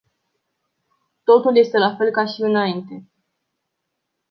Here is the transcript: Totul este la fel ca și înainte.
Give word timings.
Totul 1.23 1.57
este 1.57 1.77
la 1.77 1.95
fel 1.97 2.11
ca 2.11 2.25
și 2.25 2.41
înainte. 2.41 3.09